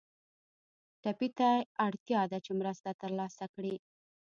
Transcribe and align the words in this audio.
ټپي 1.01 1.29
ته 1.37 1.49
اړتیا 1.85 2.21
ده 2.31 2.37
چې 2.45 2.51
مرسته 2.59 2.89
تر 3.01 3.11
لاسه 3.19 3.45
کړي. 3.53 3.75